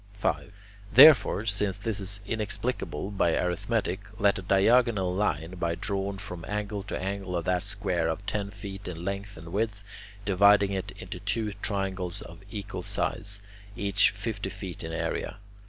[0.15, 0.51] 5.
[0.91, 6.81] Therefore, since this is inexplicable by arithmetic, let a diagonal line be drawn from angle
[6.81, 9.83] to angle of that square of ten feet in length and width,
[10.25, 13.43] dividing it into two triangles of equal size,
[13.75, 15.37] each fifty feet in area.